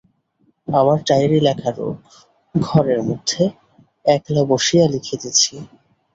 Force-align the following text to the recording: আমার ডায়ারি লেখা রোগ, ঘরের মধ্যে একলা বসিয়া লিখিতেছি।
আমার 0.67 0.99
ডায়ারি 1.07 1.39
লেখা 1.39 1.69
রোগ, 1.71 1.95
ঘরের 2.55 2.99
মধ্যে 3.03 3.41
একলা 4.05 4.43
বসিয়া 4.51 4.85
লিখিতেছি। 4.87 5.53